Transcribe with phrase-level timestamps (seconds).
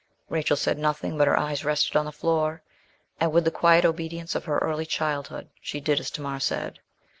[0.29, 2.63] Rachel said nothing, but her eyes rested on the floor,
[3.19, 6.79] and, with the quiet obedience of her early childhood, she did as Tamar said.